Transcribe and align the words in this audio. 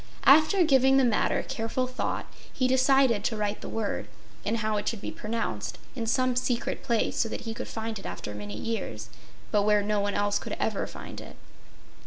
After 0.25 0.63
giving 0.63 0.97
the 0.97 1.03
matter 1.03 1.43
careful 1.47 1.85
thought, 1.85 2.25
he 2.51 2.67
decided 2.67 3.23
to 3.23 3.37
write 3.37 3.61
the 3.61 3.69
word, 3.69 4.07
and 4.43 4.57
how 4.57 4.77
it 4.77 4.87
should 4.87 4.99
be 4.99 5.11
pronounced, 5.11 5.77
in 5.95 6.07
some 6.07 6.35
secret 6.35 6.81
place, 6.81 7.17
so 7.19 7.29
that 7.29 7.41
he 7.41 7.53
could 7.53 7.67
find 7.67 7.99
it 7.99 8.05
after 8.07 8.33
many 8.33 8.57
years, 8.57 9.09
but 9.51 9.61
where 9.61 9.83
no 9.83 9.99
one 9.99 10.15
else 10.15 10.39
could 10.39 10.57
ever 10.59 10.87
find 10.87 11.21
it. 11.21 11.35